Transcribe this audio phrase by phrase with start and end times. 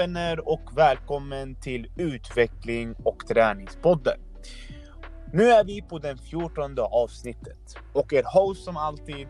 [0.00, 4.20] vänner och välkommen till Utveckling och träningspodden.
[5.32, 9.28] Nu är vi på den 14 avsnittet och er host som alltid,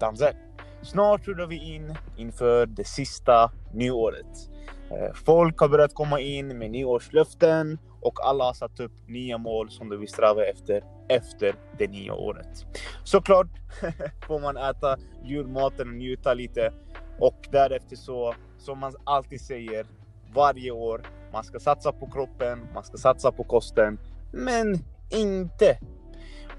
[0.00, 0.34] Damsel.
[0.82, 4.50] Snart rullar vi in inför det sista nyåret.
[4.90, 9.70] Eh, folk har börjat komma in med nyårslöften och alla har satt upp nya mål
[9.70, 12.66] som de vill sträva efter efter det nya året.
[13.04, 13.48] Såklart
[14.26, 16.72] får man äta julmaten och njuta lite
[17.18, 19.86] och därefter så, som man alltid säger
[20.34, 21.02] varje år,
[21.32, 23.98] man ska satsa på kroppen, man ska satsa på kosten,
[24.32, 24.78] men
[25.10, 25.78] inte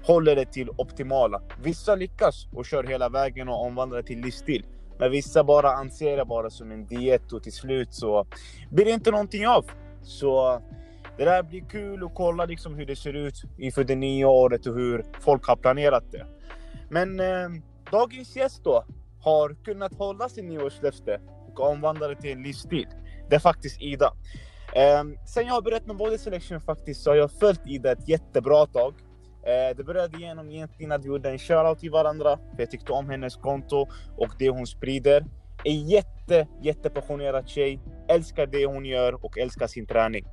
[0.02, 1.42] håller det till optimala.
[1.62, 4.66] Vissa lyckas och kör hela vägen och omvandlar det till livsstil.
[4.98, 8.26] Men vissa bara anser det bara som en diet och till slut så
[8.70, 9.64] blir det inte någonting av.
[10.02, 10.62] Så
[11.16, 14.66] det där blir kul att kolla liksom hur det ser ut inför det nya året
[14.66, 16.26] och hur folk har planerat det.
[16.90, 17.48] Men eh,
[17.90, 18.84] dagens gäst då
[19.20, 22.86] har kunnat hålla sin nyårslöfte och omvandla det till en livsstil.
[23.28, 24.12] Det är faktiskt Ida.
[24.74, 28.08] Eh, sen jag har börjat med Body Selection faktiskt så har jag följt Ida ett
[28.08, 28.94] jättebra tag.
[29.42, 32.36] Eh, det började genom egentligen att vi gjorde en shoutout till varandra.
[32.36, 35.24] För jag tyckte om hennes konto och det hon sprider.
[35.64, 37.80] En jätte, jättepassionerad tjej.
[38.08, 40.24] Älskar det hon gör och älskar sin träning.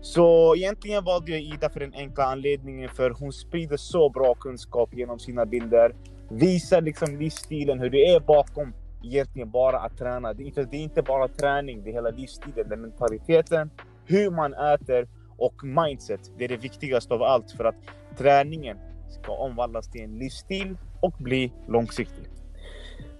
[0.00, 4.94] Så egentligen valde jag Ida för den enkla anledningen för hon sprider så bra kunskap
[4.94, 5.94] genom sina bilder.
[6.30, 8.74] Visar liksom livsstilen, hur det är bakom
[9.06, 10.32] egentligen bara att träna.
[10.32, 13.70] Det är inte bara träning, det är hela livsstilen, det är mentaliteten,
[14.04, 16.20] hur man äter och mindset.
[16.38, 17.76] Det är det viktigaste av allt för att
[18.18, 22.24] träningen ska omvandlas till en livsstil och bli långsiktig.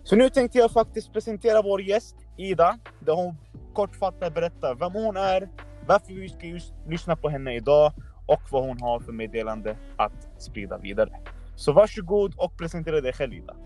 [0.05, 3.35] Så nu tänkte jag faktiskt presentera vår gäst Ida, där hon
[3.75, 5.49] kortfattat berättar vem hon är,
[5.87, 7.93] varför vi ska just lyssna på henne idag
[8.27, 11.11] och vad hon har för meddelande att sprida vidare.
[11.57, 13.57] Så varsågod och presentera dig själv Ida.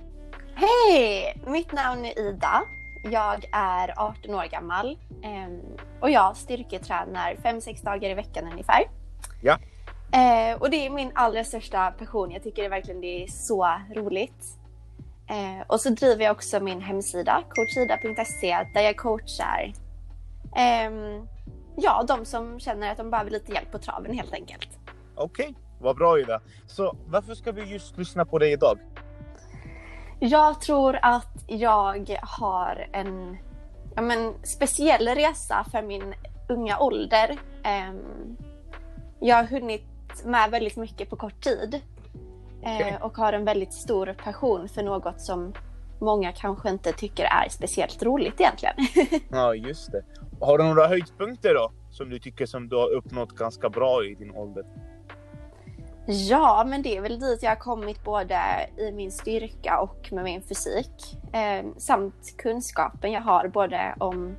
[0.54, 1.42] Hej!
[1.46, 2.62] Mitt namn är Ida.
[3.04, 5.60] Jag är 18 år gammal ehm,
[6.00, 8.82] och jag styrketränar 5-6 dagar i veckan ungefär.
[9.42, 9.58] Ja.
[10.12, 12.30] Eh, och det är min allra största passion.
[12.30, 14.44] Jag tycker det verkligen det är så roligt.
[15.28, 19.72] Eh, och så driver jag också min hemsida, coachida.se, där jag coachar
[20.56, 21.26] ehm,
[21.76, 24.68] ja, de som känner att de behöver lite hjälp på traven helt enkelt.
[25.14, 26.40] Okej, okay, vad bra Ida.
[26.66, 28.78] Så varför ska vi just lyssna på dig idag?
[30.22, 33.36] Jag tror att jag har en
[33.96, 36.14] ja, men, speciell resa för min
[36.48, 37.38] unga ålder.
[37.90, 38.36] Um,
[39.20, 39.84] jag har hunnit
[40.24, 41.80] med väldigt mycket på kort tid.
[42.60, 42.90] Okay.
[42.90, 45.52] Uh, och har en väldigt stor passion för något som
[46.00, 48.74] många kanske inte tycker är speciellt roligt egentligen.
[49.30, 50.02] ja, just det.
[50.40, 51.72] Har du några höjdpunkter då?
[51.90, 54.64] Som du tycker som du har uppnått ganska bra i din ålder?
[56.10, 58.36] Ja, men det är väl dit jag har kommit både
[58.76, 61.16] i min styrka och med min fysik.
[61.32, 64.36] Eh, samt kunskapen jag har både om,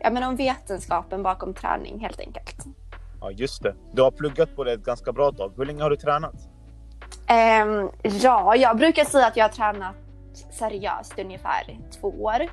[0.00, 2.56] ja, men om vetenskapen bakom träning helt enkelt.
[3.20, 3.74] Ja, just det.
[3.92, 5.52] Du har pluggat på det ett ganska bra tag.
[5.56, 6.34] Hur länge har du tränat?
[7.28, 7.88] Eh,
[8.22, 9.96] ja, jag brukar säga att jag har tränat
[10.50, 12.48] seriöst ungefär två år.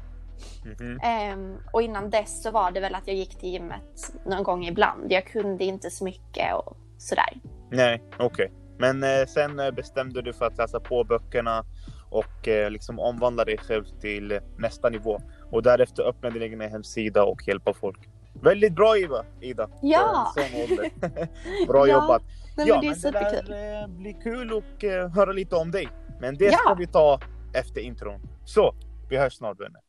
[0.65, 1.33] Mm -hmm.
[1.33, 4.65] um, och innan dess så var det väl att jag gick till gymmet någon gång
[4.65, 5.11] ibland.
[5.11, 7.33] Jag kunde inte så mycket och sådär.
[7.71, 8.25] Nej, okej.
[8.25, 8.49] Okay.
[8.79, 11.65] Men eh, sen eh, bestämde du för att läsa på böckerna
[12.09, 15.21] och eh, liksom omvandla dig själv till nästa nivå.
[15.51, 18.09] Och därefter öppna din egen hemsida och hjälpa folk.
[18.41, 19.25] Väldigt bra Ida!
[19.41, 20.33] Ida ja!
[21.67, 21.93] bra ja.
[21.93, 22.21] jobbat!
[22.57, 25.55] Nej, ja, men det, är men det där eh, blir kul att eh, höra lite
[25.55, 25.87] om dig.
[26.21, 26.57] Men det ja.
[26.57, 27.19] ska vi ta
[27.53, 28.21] efter intron.
[28.45, 28.75] Så,
[29.09, 29.81] vi hörs snart vänner.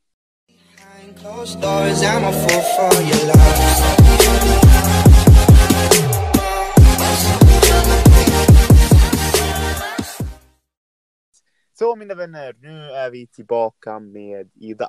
[11.80, 14.88] Så mina vänner, nu är vi tillbaka med Ida.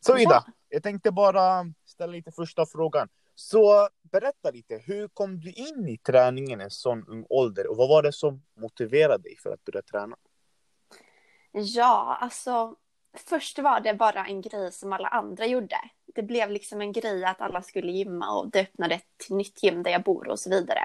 [0.00, 3.08] Så Ida, jag tänkte bara ställa lite första frågan.
[3.34, 7.76] Så berätta lite, hur kom du in i träningen i en sån ung ålder och
[7.76, 10.16] vad var det som motiverade dig för att börja träna?
[11.52, 12.76] Ja, alltså
[13.14, 15.76] först var det bara en grej som alla andra gjorde.
[16.14, 19.82] Det blev liksom en grej att alla skulle gymma och det öppnade ett nytt gym
[19.82, 20.84] där jag bor och så vidare.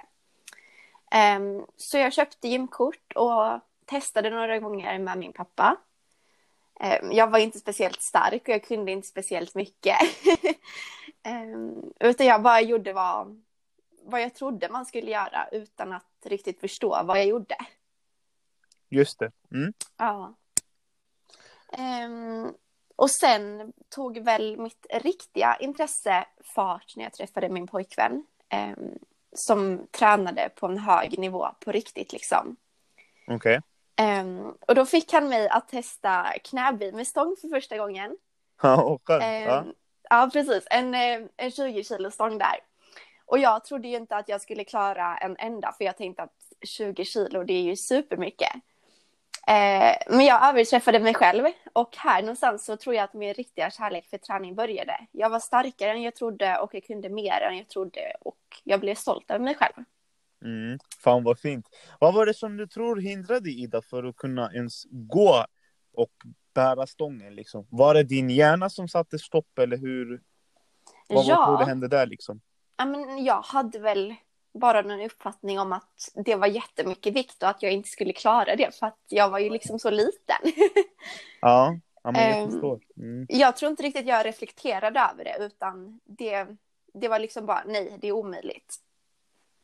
[1.38, 5.78] Um, så jag köpte gymkort och testade några gånger med min pappa.
[6.80, 9.98] Um, jag var inte speciellt stark och jag kunde inte speciellt mycket.
[11.28, 13.44] um, utan jag bara gjorde vad,
[14.02, 17.58] vad jag trodde man skulle göra utan att riktigt förstå vad jag gjorde.
[18.90, 19.32] Just det.
[19.52, 19.74] Mm.
[19.98, 20.36] Ja.
[21.78, 22.54] Um,
[22.96, 28.26] och sen tog väl mitt riktiga intresse fart när jag träffade min pojkvän.
[28.54, 29.00] Um,
[29.36, 32.56] som tränade på en hög nivå på riktigt liksom.
[33.28, 33.36] Okej.
[33.36, 33.62] Okay.
[34.02, 38.18] Um, och då fick han mig att testa knäböj med stång för första gången.
[39.42, 39.66] Ja, ja.
[40.10, 40.68] Ja, precis.
[40.70, 42.56] En, eh, en 20 kilo stång där.
[43.26, 46.34] Och jag trodde ju inte att jag skulle klara en enda, för jag tänkte att
[46.66, 48.54] 20 kilo, det är ju supermycket.
[49.48, 53.72] Eh, men jag överträffade mig själv och här någonstans så tror jag att min riktiga
[53.72, 54.98] kärlek för träning började.
[55.12, 58.80] Jag var starkare än jag trodde och jag kunde mer än jag trodde och jag
[58.80, 59.74] blev stolt över mig själv.
[60.46, 61.66] Mm, fan vad fint.
[62.00, 65.46] Vad var det som du tror hindrade Ida för att kunna ens gå
[65.94, 66.14] och
[66.54, 67.68] bära stången liksom?
[67.70, 70.22] Var det din hjärna som satte stopp eller hur?
[71.08, 71.46] Vad, ja.
[71.46, 72.42] tror du hände där liksom?
[72.78, 74.16] Ja, men jag hade väl
[74.54, 78.56] bara någon uppfattning om att det var jättemycket vikt och att jag inte skulle klara
[78.56, 80.38] det för att jag var ju liksom så liten.
[81.42, 82.80] ja, ja men jag um, förstår.
[82.98, 83.26] Mm.
[83.30, 86.48] Jag tror inte riktigt jag reflekterade över det utan det,
[86.94, 88.80] det var liksom bara nej, det är omöjligt.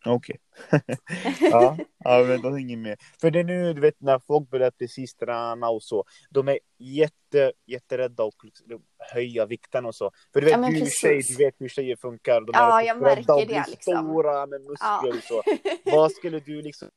[0.05, 0.39] Okej.
[0.67, 0.95] Okay.
[1.51, 2.97] ja, ja, men då hänger med.
[3.21, 6.59] För det är nu, du vet, när folk börjar precis träna och så, de är
[6.77, 8.81] jätte, jätterädda att liksom
[9.13, 10.11] höja vikten och så.
[10.33, 12.41] För du vet, ja, du tjej, du vet hur tjejer funkar.
[12.41, 13.65] De ja, är jag märker och det.
[13.67, 13.77] Liksom.
[13.77, 15.13] stora med muskler ja.
[15.17, 15.43] och så.
[15.91, 16.89] Vad skulle du liksom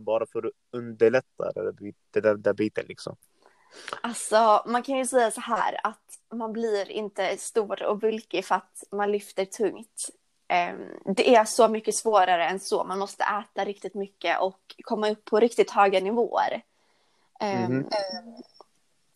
[0.00, 1.52] bara för att underlätta
[2.10, 3.16] det där, där biten liksom?
[4.00, 8.54] Alltså, man kan ju säga så här att man blir inte stor och bulkig för
[8.54, 10.08] att man lyfter tungt.
[10.48, 12.84] Ehm, det är så mycket svårare än så.
[12.84, 16.62] Man måste äta riktigt mycket och komma upp på riktigt höga nivåer.
[17.40, 17.86] Mm.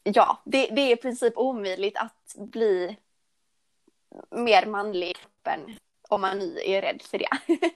[0.04, 2.96] Ja, det, det, är i princip omöjligt att bli
[4.30, 5.60] mer manlig i kroppen
[6.08, 7.28] om man nu är rädd för det.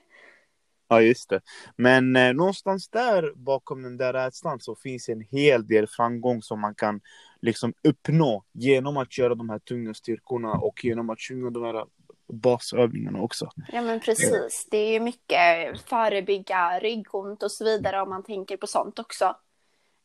[0.89, 1.41] Ja, just det.
[1.75, 6.61] Men eh, någonstans där bakom den där rädslan så finns en hel del framgång som
[6.61, 7.01] man kan
[7.41, 11.85] liksom uppnå genom att göra de här tunga styrkorna och genom att sjunga de här
[12.27, 13.49] basövningarna också.
[13.71, 18.57] Ja men precis, det är ju mycket förebygga ryggont och så vidare om man tänker
[18.57, 19.35] på sånt också.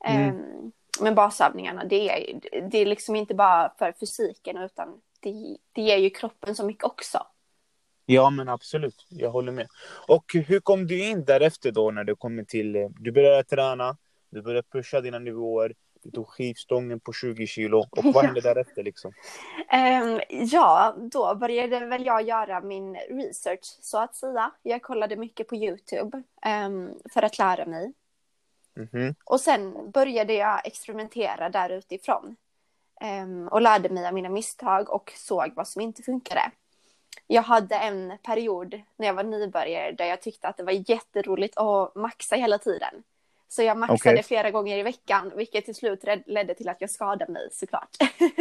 [0.04, 0.36] Mm.
[0.36, 2.40] Um, men basövningarna, det är,
[2.70, 4.88] det är liksom inte bara för fysiken utan
[5.20, 7.26] det, det ger ju kroppen så mycket också.
[8.06, 9.68] Ja men absolut, jag håller med.
[10.08, 13.96] Och hur kom du in därefter då när du kommer till, eh, du började träna,
[14.30, 17.87] du började pusha dina nivåer, du tog skivstången på 20 kilo.
[17.90, 19.12] Och vad hände därefter liksom?
[19.72, 24.50] Um, ja, då började väl jag göra min research så att säga.
[24.62, 26.22] Jag kollade mycket på Youtube
[26.66, 27.93] um, för att lära mig.
[28.76, 29.14] Mm -hmm.
[29.25, 32.37] Och sen började jag experimentera där utifrån.
[33.22, 36.50] Um, och lärde mig av mina misstag och såg vad som inte funkade.
[37.26, 41.58] Jag hade en period när jag var nybörjare där jag tyckte att det var jätteroligt
[41.58, 43.02] att maxa hela tiden.
[43.52, 44.22] Så jag maxade okay.
[44.22, 47.96] flera gånger i veckan, vilket till slut ledde till att jag skadade mig såklart.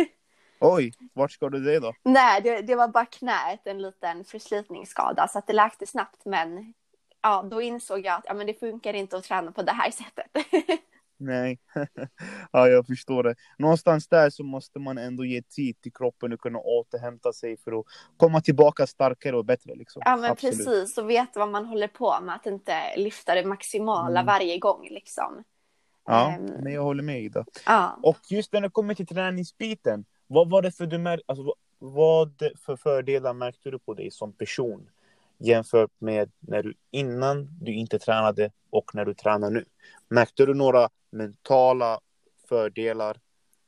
[0.59, 1.93] Oj, vart skadade du dig då?
[2.03, 6.25] Nej, det, det, var bara knät, en liten förslitningsskada, så att det läkte snabbt.
[6.25, 6.73] Men
[7.21, 9.91] ja, då insåg jag att ja, men det funkar inte att träna på det här
[9.91, 10.31] sättet.
[11.21, 11.59] Nej,
[12.51, 13.35] ja, jag förstår det.
[13.57, 17.79] Någonstans där så måste man ändå ge tid till kroppen att kunna återhämta sig för
[17.79, 17.85] att
[18.17, 19.75] komma tillbaka starkare och bättre.
[19.75, 20.01] Liksom.
[20.05, 20.57] Ja, men Absolut.
[20.57, 20.97] precis.
[20.97, 22.35] Och veta vad man håller på med.
[22.35, 24.25] Att inte lyfta det maximala mm.
[24.25, 24.87] varje gång.
[24.91, 25.43] Liksom.
[26.05, 27.45] Ja, um, men jag håller med Ida.
[27.65, 27.99] Ja.
[28.03, 32.43] Och just när det kommer till träningsbiten, vad var det för, du mär- alltså, vad
[32.65, 34.89] för fördelar märkte du på dig som person?
[35.41, 39.65] jämfört med när du innan du inte tränade och när du tränar nu?
[40.07, 41.99] Märkte du några mentala
[42.49, 43.17] fördelar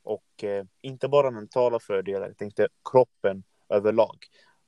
[0.03, 4.17] och eh, inte bara mentala fördelar, jag tänkte kroppen överlag.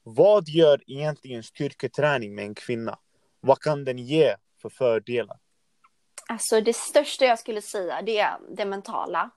[0.03, 2.99] Vad gör egentligen styrketräning med en kvinna?
[3.39, 5.37] Vad kan den ge för fördelar?
[6.27, 9.29] Alltså det största jag skulle säga det är det mentala.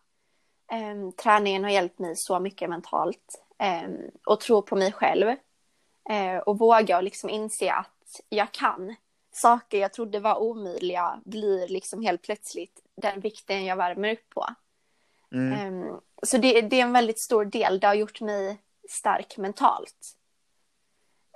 [0.72, 3.44] Um, träningen har hjälpt mig så mycket mentalt
[3.84, 5.28] um, och tro på mig själv
[6.10, 8.94] uh, och våga och liksom inse att jag kan.
[9.40, 14.46] Saker jag trodde var omöjliga blir liksom helt plötsligt den vikten jag värmer upp på.
[15.32, 15.84] Mm.
[15.84, 17.80] Um, så det, det, är en väldigt stor del.
[17.80, 20.16] Det har gjort mig stark mentalt.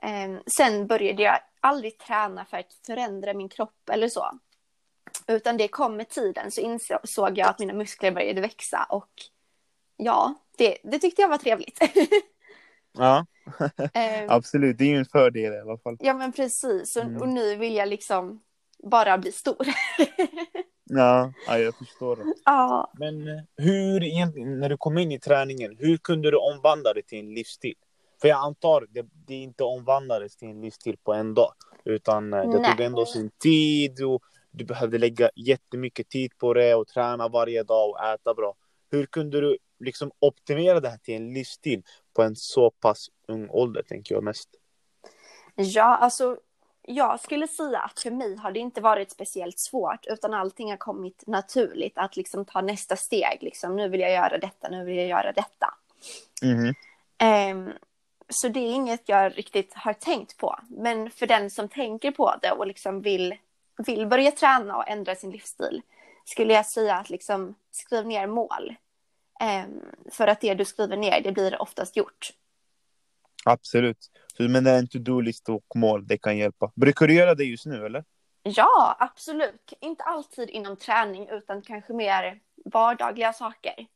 [0.02, 4.38] Um, sen började jag aldrig träna för att förändra min kropp eller så.
[5.26, 9.10] Utan det kom med tiden så insåg jag att mina muskler började växa och
[9.96, 11.78] ja, det, det tyckte jag var trevligt.
[12.92, 13.26] ja,
[14.28, 14.78] absolut.
[14.78, 15.96] Det är ju en fördel i alla fall.
[16.00, 16.96] Ja, men precis.
[16.96, 17.22] Och, mm.
[17.22, 18.40] och nu vill jag liksom
[18.82, 19.66] bara bli stor.
[20.94, 22.16] Ja, ja jag förstår.
[22.16, 22.34] Det.
[22.44, 22.92] Ja.
[22.98, 27.02] Men eh, hur egentligen, när du kom in i träningen, hur kunde du omvandla det
[27.02, 27.74] till en livsstil?
[28.20, 31.52] För jag antar det, det inte omvandlades till en livsstil på en dag.
[31.84, 32.70] Utan eh, det Nej.
[32.70, 37.62] tog ändå sin tid och du behövde lägga jättemycket tid på det och träna varje
[37.62, 38.54] dag och äta bra.
[38.90, 41.82] Hur kunde du liksom optimera det här till en livsstil
[42.14, 44.48] på en så pass ung ålder, tänker jag mest?
[45.54, 46.36] Ja, alltså
[46.82, 50.76] jag skulle säga att för mig har det inte varit speciellt svårt utan allting har
[50.76, 53.38] kommit naturligt att liksom ta nästa steg.
[53.40, 55.74] Liksom, nu vill jag göra detta, nu vill jag göra detta.
[56.42, 56.74] Mm.
[57.18, 57.72] Ehm,
[58.28, 60.58] så det är inget jag riktigt har tänkt på.
[60.68, 63.36] Men för den som tänker på det och liksom vill,
[63.86, 65.82] vill börja träna och ändra sin livsstil
[66.24, 68.74] skulle jag säga att liksom skriv ner mål.
[69.42, 69.80] Ehm,
[70.10, 72.30] för att det du skriver ner, det blir oftast gjort.
[73.44, 74.10] Absolut.
[74.36, 76.72] Så du menar en to-do-lista och mål, det kan hjälpa.
[76.74, 78.04] Brukar du göra det just nu eller?
[78.42, 79.72] Ja, absolut.
[79.80, 83.86] Inte alltid inom träning utan kanske mer vardagliga saker.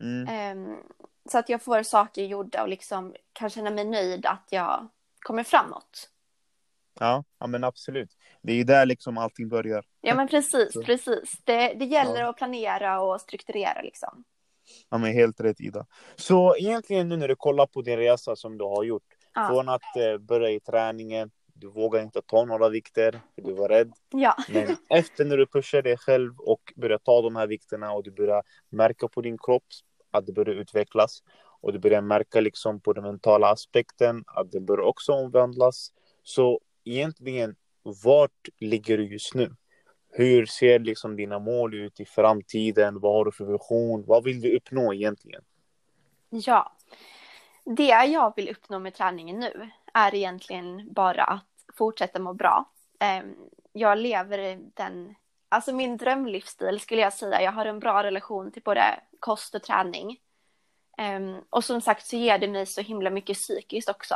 [0.00, 0.58] Mm.
[0.58, 0.76] Um,
[1.30, 4.88] så att jag får saker gjorda och liksom kan känna mig nöjd att jag
[5.20, 6.10] kommer framåt.
[7.00, 8.10] Ja, ja men absolut.
[8.42, 9.84] Det är ju där liksom allting börjar.
[10.00, 11.36] Ja men precis, precis.
[11.44, 12.28] Det, det gäller Ja.
[12.30, 14.24] att planera och strukturera liksom.
[14.90, 15.86] Ja men helt rätt Ida.
[16.16, 19.02] Så egentligen nu när du kollar på din resa som du har gjort.
[19.34, 19.48] Ja.
[19.48, 23.68] Från att eh, börja i träningen, du vågade inte ta några vikter, för du var
[23.68, 23.92] rädd.
[24.10, 28.04] Ja, Men efter när du pushar dig själv och börjar ta de här vikterna och
[28.04, 29.64] du börjar märka på din kropp
[30.10, 31.22] att det börjar utvecklas
[31.60, 35.92] och du börjar märka liksom på den mentala aspekten att det börjar också omvandlas.
[36.22, 37.56] Så egentligen,
[38.04, 39.56] vart ligger du just nu?
[40.18, 43.00] Hur ser liksom dina mål ut i framtiden?
[43.00, 44.04] Vad har du för vision?
[44.06, 45.42] Vad vill du uppnå egentligen?
[46.30, 46.72] ja.
[47.64, 51.44] Det jag vill uppnå med träningen nu är egentligen bara att
[51.78, 52.70] fortsätta må bra.
[53.00, 53.34] Ehm,
[53.72, 55.14] Jag lever den,
[55.48, 57.42] alltså min drömlivsstil skulle jag säga.
[57.42, 60.16] Jag har en bra relation till både kost och träning.
[60.98, 64.14] Ehm, Och som sagt så ger det mig så himla mycket psykiskt också.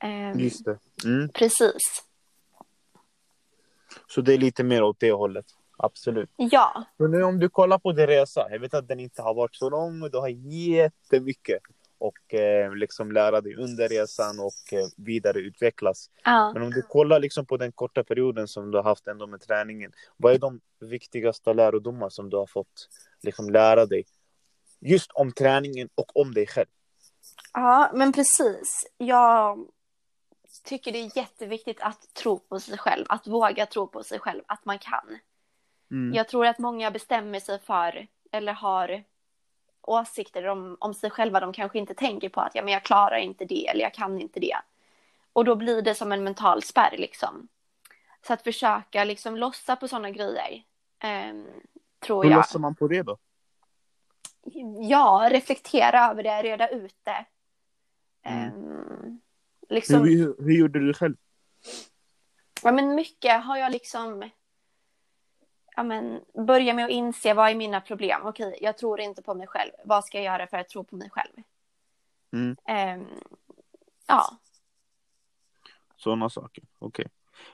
[0.00, 0.78] Ehm, Just det.
[1.04, 1.28] Mm.
[1.28, 2.04] Precis.
[4.06, 5.46] Så det är lite mer åt det hållet.
[5.78, 6.30] Absolut.
[6.36, 9.34] Ja, Så nu om du kollar på din resa, jag vet att den inte har
[9.34, 11.58] varit så lång och du har jättemycket
[11.98, 16.10] och eh, liksom lära dig under resan och eh, vidareutvecklas.
[16.24, 16.52] ja.
[16.54, 19.40] Men om du kollar liksom på den korta perioden som du har haft ändå med
[19.40, 22.88] träningen, vad är de viktigaste lärdomar som du har fått
[23.22, 24.04] liksom lära dig?
[24.80, 26.66] Just om träningen och om dig själv.
[27.52, 28.86] Ja, men precis.
[28.98, 29.66] Jag
[30.62, 34.42] tycker det är jätteviktigt att tro på sig själv, att våga tro på sig själv,
[34.46, 35.18] att man kan.
[35.90, 36.14] Mm.
[36.14, 39.04] Jag tror att många bestämmer sig för, eller har
[39.82, 43.16] åsikter om, om sig själva de kanske inte tänker på att ja, men jag klarar
[43.16, 44.56] inte det eller jag kan inte det.
[45.32, 47.48] Och då blir det som en mental spärr liksom.
[48.26, 50.62] Så att försöka liksom lossa på sådana grejer.
[50.98, 51.46] ehm,
[52.00, 52.36] tror Hur jag.
[52.36, 53.18] lossar man på det då?
[54.80, 57.24] Ja, reflektera över det, reda ut det.
[58.22, 58.44] Mm.
[58.44, 59.20] Ehm,
[59.68, 61.16] liksom, Hur, hur, hur gjorde du själv?
[62.62, 64.30] ja, men mycket har jag liksom
[65.76, 68.20] ja, men, börja med att inse vad är mina problem.
[68.24, 69.70] Okej, jag tror inte på mig själv.
[69.84, 71.42] Vad ska jag göra för att tro på mig själv?
[72.32, 72.56] Mm.
[72.68, 73.06] Ehm,
[74.06, 74.38] ja,
[75.96, 77.06] Sådana saker, okej.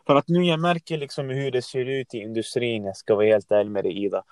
[0.06, 3.26] För att nu jag märker liksom hur det ser ut i industrin, jag ska vara
[3.26, 4.24] helt ärlig med dig Ida.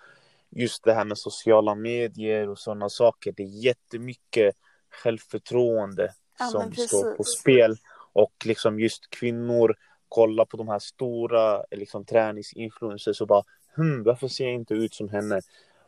[0.51, 4.57] Just det här med sociala medier och sådana saker, det är jättemycket
[4.91, 7.77] självförtroende Ja, som står på spel.
[8.13, 9.77] Och liksom just kvinnor
[10.09, 13.43] kollar på de här stora liksom, träningsinfluencers och bara
[13.77, 15.41] hmm, varför ser jag inte ut som henne?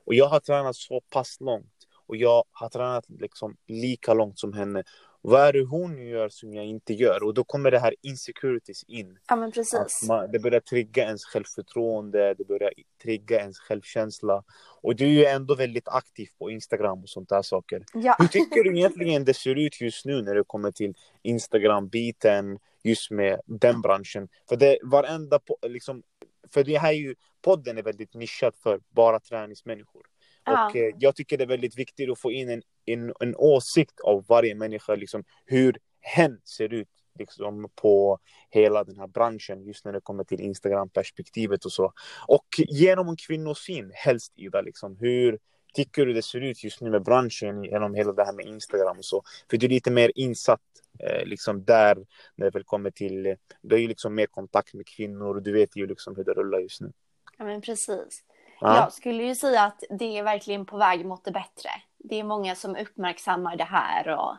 [0.05, 4.53] Och jag har tränat så pass långt och jag har tränat liksom lika långt som
[4.53, 4.85] henne.
[5.25, 7.23] Vad är det hon gör som jag inte gör?
[7.23, 9.19] Och då kommer det här insecurities in.
[9.29, 10.09] ja men precis.
[10.09, 14.45] man, det börjar trigga ens självförtroende, det börjar trigga ens självkänsla.
[14.81, 17.85] Och du är ju ändå väldigt aktiv på Instagram och sånt där saker.
[17.95, 18.17] Ja.
[18.19, 23.11] Hur tycker du egentligen det ser ut just nu när det kommer till Instagram-biten just
[23.11, 24.29] med den branschen?
[24.49, 26.03] För det varenda, liksom,
[26.51, 30.12] för det här är ju, podden är väldigt nischad för bara träningsmänniskor.
[30.45, 30.67] Ja.
[30.67, 34.01] Och eh, jag tycker det är väldigt viktigt att få in en, en, en åsikt
[34.01, 38.19] av varje människa, liksom hur hen ser ut liksom, på
[38.51, 41.93] hela den här branschen just när det kommer till Instagram-perspektivet och så.
[42.29, 45.39] Och genom en kvinnosyn, helst Ida, liksom, hur
[45.75, 48.99] tycker du det ser ut just nu med branschen genom hela det här med Instagram
[48.99, 49.23] och så?
[49.51, 50.61] För du är lite mer insatt
[50.99, 52.07] eh, liksom där
[52.37, 55.43] när det väl kommer till, eh, du har ju liksom mer kontakt med kvinnor och
[55.43, 56.93] du vet ju liksom hur det rullar just nu.
[57.39, 58.25] ja, men precis.
[58.63, 58.77] Ja.
[58.77, 61.71] Jag skulle ju säga att det är verkligen på väg mot det bättre.
[61.99, 64.37] Det är många som uppmärksammar det här och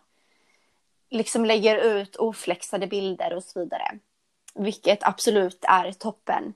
[1.09, 3.99] liksom lägger ut oflexade bilder och så vidare.
[4.55, 6.53] Vilket absolut är toppen.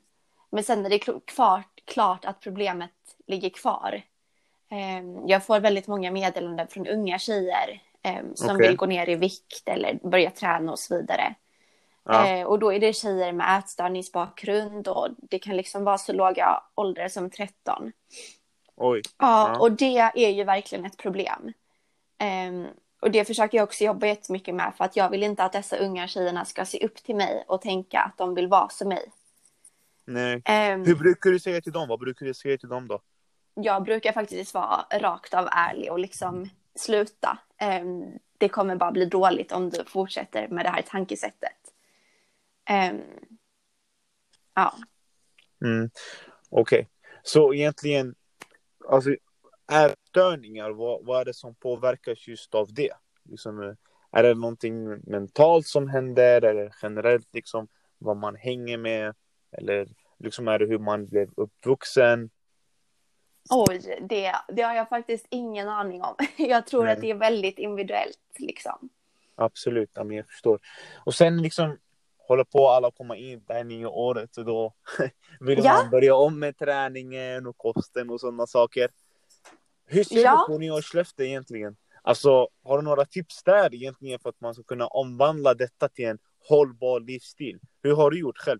[0.50, 2.92] Men sen är det kl- klart, klart att problemet
[3.28, 4.02] ligger kvar.
[4.70, 8.68] Ehm, Jag får väldigt många meddelanden från unga tjejer ehm, som Okej.
[8.68, 11.36] vill gå ner i vikt eller börja träna och så vidare.
[12.08, 12.28] Ja.
[12.28, 16.64] Eh, och då är det tjejer med ätstörningsbakgrund och det kan liksom vara så låga
[16.76, 17.92] åldrar som 13.
[18.76, 19.02] Oj.
[19.18, 19.60] Ja, Ja.
[19.60, 21.54] och det är ju verkligen ett problem.
[22.18, 22.68] Ehm,
[23.02, 25.78] och det försöker jag också jobba jättemycket med för att jag vill inte att dessa
[25.78, 29.12] unga tjejerna ska se upp till mig och tänka att de vill vara som mig.
[30.06, 30.42] Nej.
[30.46, 31.88] Ehm, Hur brukar du säga till dem?
[31.88, 33.00] Vad brukar du säga till dem då?
[33.60, 37.38] jag brukar faktiskt vara rakt av ärlig och liksom sluta.
[37.58, 38.06] Ehm,
[38.38, 41.67] det kommer bara bli dåligt om du fortsätter med det här tankesättet.
[42.70, 43.02] Um,
[44.56, 44.74] ja.
[45.66, 45.90] Mm.
[46.50, 46.86] Okej, okay.
[47.24, 48.16] så egentligen,
[48.90, 49.10] alltså
[49.72, 52.94] ätstörningar, vad, vad är det som påverkas just av det?
[53.24, 53.76] Liksom,
[54.12, 59.16] är det någonting mentalt som händer eller generellt liksom vad man hänger med?
[59.52, 59.88] Eller
[60.20, 62.30] liksom är det hur man blev uppvuxen?
[63.50, 66.16] Oj, det, det har jag faktiskt ingen aning om.
[66.38, 66.94] Jag tror Nej.
[66.94, 68.90] att det är väldigt individuellt liksom.
[69.36, 70.60] Absolut, ja, men jag förstår.
[71.06, 71.78] Och sen liksom
[72.28, 74.74] håller på alla komma in det här nya året så då
[75.40, 75.74] vill ja.
[75.74, 78.90] man börja om med träningen och kosten och sådana saker.
[79.86, 80.46] Hur ser ja.
[80.48, 81.78] du på nyårslöfte egentligen?
[82.02, 86.06] Alltså, har du några tips där egentligen för att man ska kunna omvandla detta till
[86.06, 86.20] en
[86.50, 87.60] hållbar livsstil?
[87.84, 88.60] Hur har du gjort själv?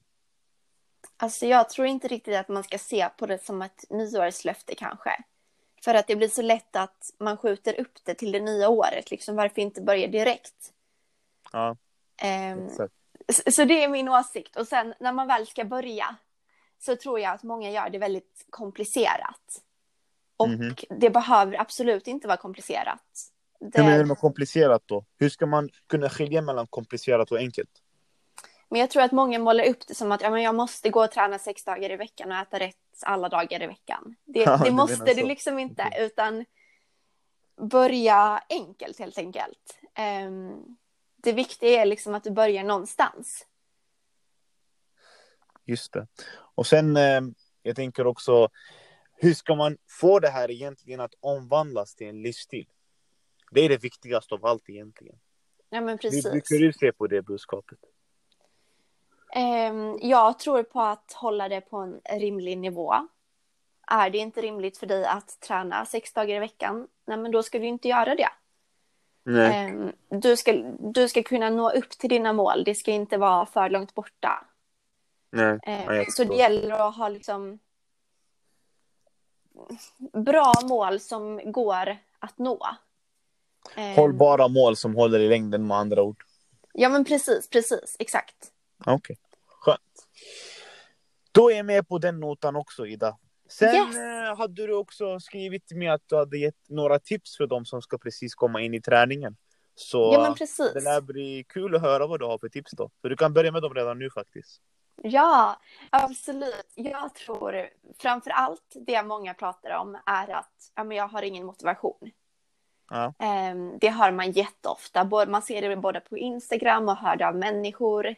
[1.18, 5.24] Alltså jag tror inte riktigt att man ska se på det som ett nyårslöfte kanske.
[5.84, 9.12] För att det blir så lätt att man skjuter upp det till det nya året.
[9.12, 10.74] Liksom, varför inte börja direkt?
[11.52, 11.78] Ja,
[12.54, 12.90] um, så,
[13.34, 14.56] så det är min åsikt.
[14.56, 16.16] Och sen när man väl ska börja
[16.80, 19.62] så tror jag att många gör det väldigt komplicerat.
[20.38, 20.86] Och mm -hmm.
[21.00, 23.04] det behöver absolut inte vara komplicerat.
[23.60, 23.78] Det...
[23.78, 25.06] Hur menar du med komplicerat då?
[25.20, 27.70] Hur ska man kunna skilja mellan komplicerat och enkelt?
[28.70, 31.04] Men jag tror att många målar upp det som att ja, men jag måste gå
[31.04, 34.16] och träna sex dagar i veckan och äta rätt alla dagar i veckan.
[34.26, 36.06] Det, ja, det måste det liksom inte, okay.
[36.06, 36.46] utan
[37.62, 39.80] börja enkelt helt enkelt.
[40.28, 40.78] Um,
[41.18, 43.46] det viktiga är liksom att du börjar någonstans.
[45.66, 46.08] Just det.
[46.56, 47.22] Och sen, eh,
[47.62, 48.50] jag tänker också,
[49.16, 52.68] hur ska man få det här egentligen att omvandlas till en livsstil?
[53.52, 55.20] Det är det viktigaste av allt egentligen.
[55.70, 56.26] Ja, men precis.
[56.26, 57.80] Hur brukar du se på det budskapet?
[59.36, 62.94] Um, jag tror på att hålla det på en rimlig nivå.
[63.88, 67.44] Är det inte rimligt för dig att träna sex dagar i veckan, nej men då
[67.44, 68.30] ska du inte göra det.
[69.28, 73.46] Um, du, ska, du ska kunna nå upp till dina mål, det ska inte vara
[73.46, 74.46] för långt borta.
[75.32, 77.60] Nej, um, så det gäller att ha liksom
[80.14, 82.68] bra mål som går att nå.
[83.96, 86.24] Hållbara mål som håller i längden med andra ord.
[86.74, 88.52] Ja men precis, precis, exakt.
[88.80, 89.16] Okej, okay.
[89.46, 90.08] skönt.
[91.32, 93.18] Då är jag med på den notan också Ida.
[93.50, 93.98] Sen yes.
[93.98, 97.82] Eh, hade du också skrivit med att du hade gett några tips för de som
[97.82, 99.36] ska precis komma in i träningen.
[99.76, 100.74] Så ja, men precis.
[100.74, 102.90] det lär bli kul att höra vad du har för tips då.
[103.02, 104.62] Så du kan börja med dem redan nu faktiskt.
[105.04, 106.72] Ja, absolut.
[106.76, 111.46] Jag tror framför allt det många pratar om är att ja, men jag har ingen
[111.46, 112.12] motivation.
[112.90, 113.14] Ja.
[113.20, 115.26] Ehm, det hör man jätteofta.
[115.28, 118.16] Man ser det både på Instagram och hör det av människor.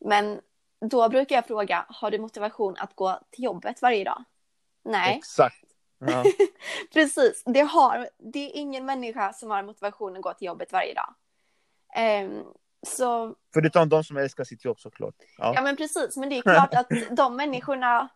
[0.00, 0.40] Men
[0.90, 4.24] då brukar jag fråga, har du motivation att gå till jobbet varje dag?
[4.84, 5.16] Nej.
[5.16, 5.64] Exakt.
[5.98, 6.24] Ja.
[6.92, 10.94] Precis, det, har, det är ingen människa som har motivation att gå till jobbet varje
[10.94, 11.14] dag.
[12.24, 12.44] Um,
[12.86, 13.34] så...
[13.54, 15.14] Förutom de som älskar sitt jobb såklart.
[15.38, 15.52] Ja.
[15.54, 18.08] ja men precis, men det är klart att de människorna,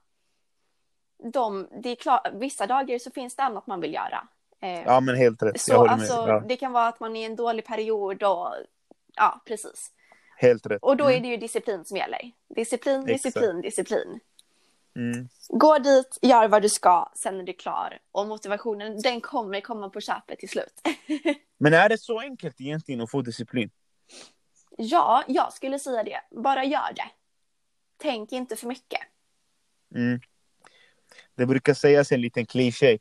[1.33, 4.29] de, det är klart, vissa dagar så finns det annat man vill göra.
[4.63, 5.61] Eh, ja, men helt rätt.
[5.61, 6.43] Så alltså, ja.
[6.49, 8.55] det kan vara att man är i en dålig period och
[9.15, 9.91] ja, precis.
[10.37, 10.83] Helt rätt.
[10.83, 11.23] Och då är mm.
[11.23, 12.33] det ju disciplin som gäller.
[12.57, 13.63] Disciplin, disciplin, Exakt.
[13.63, 14.21] disciplin.
[14.99, 15.29] Mm.
[15.49, 17.99] Gå dit, gör vad du ska, sen är du klar.
[18.13, 20.81] Och motivationen, den kommer komma på köpet till slut.
[21.59, 23.71] men är det så enkelt egentligen att få disciplin?
[24.77, 26.21] Ja, jag skulle säga det.
[26.31, 27.11] Bara gör det.
[27.97, 29.01] Tänk inte för mycket.
[29.95, 30.21] Mm.
[31.35, 32.99] Det brukar sägas en liten kliché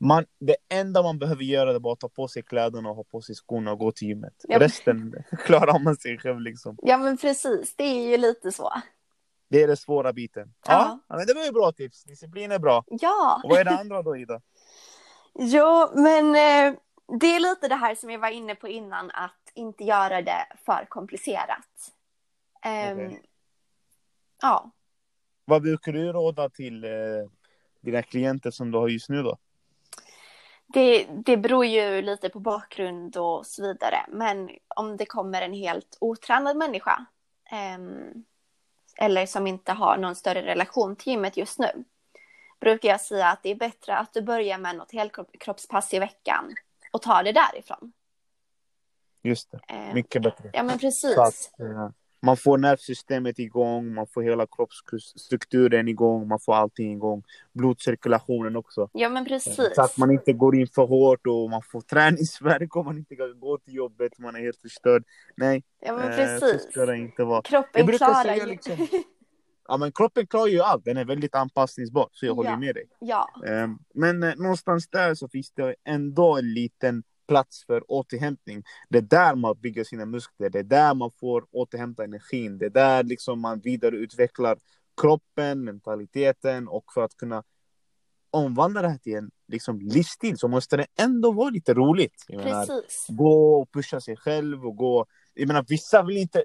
[0.00, 3.04] man, det enda man behöver göra är bara att ta på sig kläderna och ha
[3.04, 4.44] på sig skorna och gå till gymmet.
[4.48, 4.58] Ja.
[4.58, 5.14] Resten
[5.46, 6.76] klarar man sig själv liksom.
[6.82, 8.72] Ja men precis, det är ju lite så.
[9.50, 10.54] Det är den svåra biten.
[10.66, 12.04] Ja, ja men det var ju bra tips.
[12.04, 12.84] Disciplin är bra.
[12.86, 13.40] Ja.
[13.44, 14.40] Och vad är det andra då Ida?
[15.34, 16.78] jo, men eh,
[17.20, 20.46] det är lite det här som jag var inne på innan, att inte göra det
[20.64, 21.92] för komplicerat.
[22.64, 23.18] Um, ehm, okay.
[24.42, 24.70] Ja.
[25.44, 26.90] Vad brukar du råda till eh,
[27.80, 29.38] dina klienter som du har just nu då?
[30.66, 33.96] Det, det beror ju lite på bakgrund och så vidare.
[34.08, 37.06] Men om det kommer en helt otränad människa
[37.50, 37.78] eh,
[39.00, 41.84] eller som inte har någon större relation till gymmet just nu
[42.60, 46.54] brukar jag säga att det är bättre att du börjar med något helkroppspass i veckan
[46.92, 47.92] och tar det därifrån.
[49.22, 50.50] Just det, ehm, mycket bättre.
[50.52, 51.18] Ja men precis.
[51.18, 51.88] Att, eh,
[52.22, 57.22] man får nervsystemet igång, man får hela kroppsstrukturen igång, man får allting igång.
[57.52, 58.88] Blodcirkulationen också.
[58.92, 59.74] Ja men precis.
[59.74, 63.16] Så att man inte går in för hårt och man får träningsvärk om man inte
[63.16, 65.04] kan gå till jobbet, man är helt förstörd.
[65.36, 66.52] Nej, ja, men precis.
[66.52, 67.42] Eh, så ska det inte vara.
[67.42, 68.46] Kroppen klarar ju.
[68.46, 68.86] Liksom,
[69.68, 72.56] ja men kroppen klarar ju allt, den är väldigt anpassningsbar, så jag håller ja.
[72.56, 72.84] med dig.
[73.00, 73.28] Ja.
[73.46, 78.62] Eh, men eh, någonstans där så finns det ändå en liten plats för återhämtning.
[78.88, 82.58] Det är där man bygger sina muskler, det är där man får återhämta energin.
[82.58, 84.58] Det är där liksom man vidareutvecklar
[85.00, 87.42] kroppen, mentaliteten och för att kunna
[88.30, 92.24] omvandla det här till en liksom, livsstil så måste det ändå vara lite roligt.
[92.28, 93.06] Jag menar, Precis.
[93.08, 95.06] gå och pusha sig själv och gå...
[95.34, 96.44] Jag menar, vissa vill inte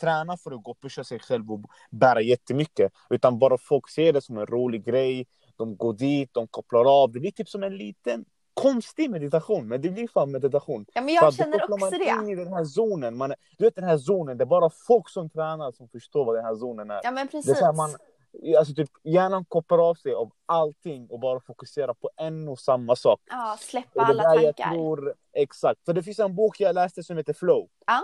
[0.00, 2.92] träna för att gå och pusha sig själv och bära jättemycket.
[3.10, 5.26] Utan bara folk ser det som en rolig grej.
[5.56, 7.12] De går dit, de kopplar av.
[7.12, 8.24] Det blir typ som en liten
[8.54, 10.86] konstig meditation, men det blir fan meditation.
[10.94, 12.32] Ja, men För jag då känner också man in det.
[12.32, 13.16] i den här zonen.
[13.16, 16.34] Man, du vet den här zonen, det är bara folk som tränar som förstår vad
[16.36, 17.00] den här zonen är.
[17.04, 17.58] Ja, men Det är precis.
[17.58, 17.90] så här man,
[18.58, 22.96] alltså typ, hjärnan kopplar av sig av allting och bara fokuserar på en och samma
[22.96, 23.20] sak.
[23.30, 24.70] Ja, släppa det alla tankar.
[24.70, 25.84] tror, exakt.
[25.84, 27.68] För det finns en bok jag läste som heter Flow.
[27.86, 28.02] Ja.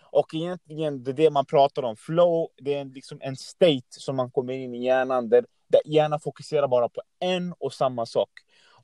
[0.00, 1.96] Och egentligen det är det man pratar om.
[1.96, 5.80] Flow, det är en, liksom en state som man kommer in i hjärnan där, där
[5.84, 8.30] hjärnan fokuserar bara på en och samma sak.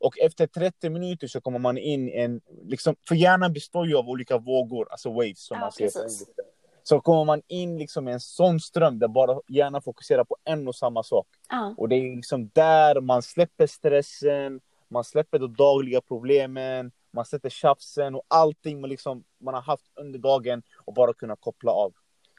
[0.00, 3.96] Och efter 30 minuter så kommer man in i en, liksom, för hjärnan består ju
[3.96, 5.96] av olika vågor, alltså waves som Ja, man precis.
[5.96, 6.42] engelska.
[6.82, 10.68] Så kommer man in liksom i en sån ström där bara hjärnan fokuserar på en
[10.68, 11.26] och samma sak.
[11.48, 11.74] Ja.
[11.78, 17.48] Och det är liksom där man släpper stressen, man släpper de dagliga problemen, man släpper
[17.48, 21.92] tjafsen och allting man, liksom, man har haft under dagen och bara kunna koppla av.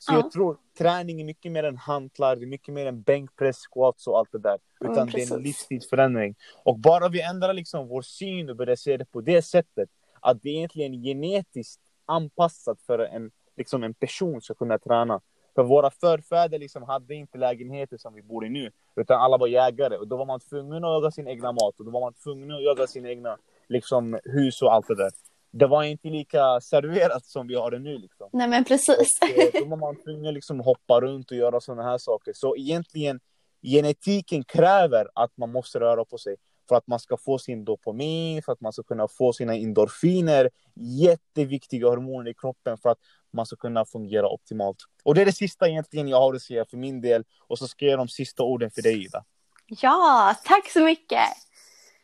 [0.04, 0.16] Så Ja.
[0.16, 4.08] jag tror träning är mycket mer än hantlar, det är mycket mer än bänkpress, squats
[4.08, 4.58] och allt det där.
[4.82, 6.36] Mm, Utan det är en livsstilsförändring.
[6.64, 10.42] Och bara vi ändrar liksom vår syn och börjar se det på det sättet, att
[10.42, 15.22] det är egentligen genetiskt anpassat för en, liksom en person ska kunna träna.
[15.56, 19.48] För våra förfäder liksom hade inte lägenheter som vi bor i nu, utan alla var
[19.48, 19.98] jägare.
[19.98, 22.52] Och då var man tvungen att jaga sin egna mat och då var man tvungen
[22.52, 23.38] att jaga sina egna
[23.68, 25.12] liksom, hus och allt det där.
[25.52, 27.98] Det var inte lika serverat som vi har det nu.
[27.98, 28.30] Liksom.
[28.34, 29.20] Nej, men precis.
[29.22, 32.34] Och, eh, då var man tvungen liksom hoppa runt och göra sådana här saker.
[32.36, 33.20] Så egentligen,
[33.62, 36.36] genetiken kräver att man måste röra på sig
[36.70, 40.50] för att man ska få sin dopamin, för att man ska kunna få sina endorfiner.
[40.76, 43.00] Jätteviktiga hormoner i kroppen för att
[43.34, 44.78] man ska kunna fungera optimalt.
[45.04, 47.24] Och det är det sista egentligen jag har att säga för min del.
[47.48, 49.24] Och så ska jag de sista orden för dig, Ida.
[49.68, 51.20] Ja, tack så mycket.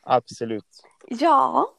[0.02, 0.84] Absolut.
[1.08, 1.74] Ja.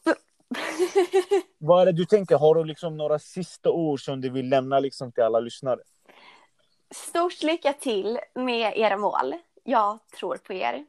[1.59, 2.37] Vad är det du tänker?
[2.37, 5.81] Har du liksom några sista ord som du vill lämna liksom till alla lyssnare?
[6.95, 9.35] Stort lycka till med era mål.
[9.65, 10.87] Jag tror på er.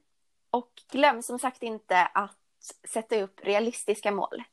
[0.52, 2.36] Och glöm som sagt inte att
[2.90, 4.44] sätta upp realistiska mål.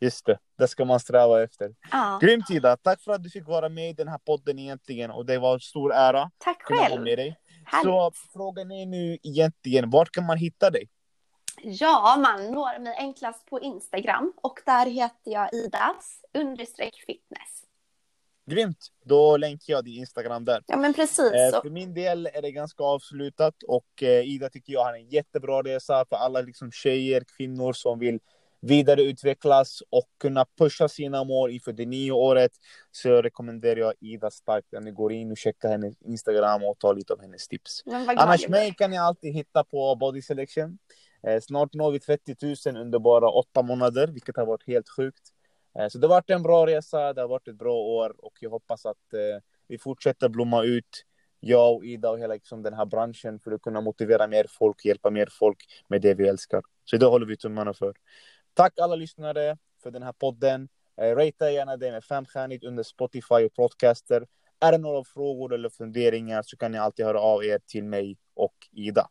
[0.00, 1.74] Just det, det ska man sträva efter.
[1.90, 2.76] Ja, Grymt Ida!
[2.76, 5.54] Tack för att du fick vara med i den här podden egentligen och det var
[5.54, 7.02] en stor ära tack själv.
[7.02, 7.38] med dig.
[7.64, 7.84] Härligt.
[7.84, 10.88] Så frågan är nu egentligen, vart kan man hitta dig?
[11.62, 17.64] Ja, man når mig enklast på Instagram och där heter jag Idas understreck fitness.
[18.46, 18.86] Grymt!
[19.04, 20.62] Då länkar jag din Instagram där.
[20.66, 21.32] Ja, men precis.
[21.32, 25.08] Eh, för min del är det ganska avslutat och eh, Ida tycker jag har en
[25.08, 28.18] jättebra resa för alla liksom, tjejer, kvinnor som vill
[28.60, 32.52] vidareutvecklas och kunna pusha sina mål inför det nya året
[32.92, 36.94] så rekommenderar jag Ida starkt att ni går in och checkar hennes Instagram och tar
[36.94, 37.82] lite av hennes tips.
[38.16, 40.78] Annars jag mig kan ni alltid hitta på Body Selection.
[41.26, 42.36] Eh, snart når vi 30
[42.72, 45.32] 000 under bara åtta månader, vilket har varit helt sjukt.
[45.78, 48.32] Eh, så det har varit en bra resa, det har varit ett bra år och
[48.40, 51.04] jag hoppas att eh, vi fortsätter blomma ut.
[51.40, 54.84] Jag och Ida och hela liksom, den här branschen för att kunna motivera mer folk,
[54.84, 55.58] hjälpa mer folk
[55.88, 56.62] med det vi älskar.
[56.84, 57.94] Så det håller vi tummarna för.
[58.54, 60.68] Tack alla lyssnare för den här podden.
[60.98, 64.26] Rata ratea gärna det med femstjärnigt under Spotify och podcaster.
[64.60, 68.16] Är det några frågor eller funderingar så kan ni alltid höra av er till mig
[68.34, 69.08] och Ida.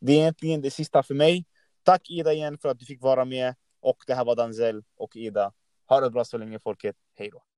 [0.00, 1.44] Det är egentligen det sista för mig.
[1.82, 3.54] Tack Ida igen för att du fick vara med.
[3.80, 5.52] Och det här var Danzel och Ida.
[5.88, 6.96] Ha det bra så länge folket.
[7.14, 7.49] Hej då.